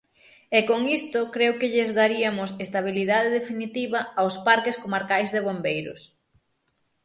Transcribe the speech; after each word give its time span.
E 0.57 0.59
con 0.69 0.81
isto 0.99 1.19
creo 1.35 1.53
que 1.59 1.71
lles 1.73 1.89
dariamos 1.99 2.49
estabilidade 2.65 3.35
definitiva 3.39 3.99
aos 4.19 4.35
parques 4.47 4.79
comarcais 4.83 5.29
de 5.35 5.43
bombeiros. 5.47 6.01